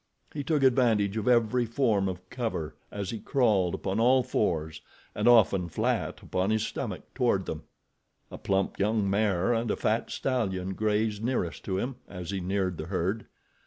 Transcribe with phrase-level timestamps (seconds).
[0.33, 4.81] He took advantage of every form of cover as he crawled upon all fours
[5.13, 7.65] and often flat upon his stomach toward them.
[8.31, 12.77] A plump young mare and a fat stallion grazed nearest to him as he neared
[12.79, 13.27] the herd.